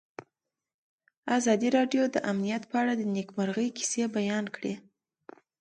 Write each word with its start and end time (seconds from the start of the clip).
ازادي 1.37 1.69
راډیو 1.77 2.03
د 2.09 2.15
امنیت 2.31 2.63
په 2.71 2.75
اړه 2.81 2.93
د 2.97 3.01
نېکمرغۍ 3.15 3.67
کیسې 3.77 4.03
بیان 4.17 4.45
کړې. 4.55 4.73